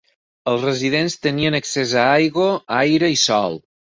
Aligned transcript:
Els 0.51 0.63
residents 0.67 1.17
tenien 1.25 1.57
accés 1.59 1.93
a 2.03 2.07
aigua, 2.15 2.49
aire 2.81 3.13
i 3.19 3.23
sol. 3.27 3.61